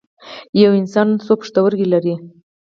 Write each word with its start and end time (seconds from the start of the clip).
یو 0.61 0.71
انسان 0.81 1.07
څو 1.25 1.33
پښتورګي 1.39 1.85
لري 1.93 2.15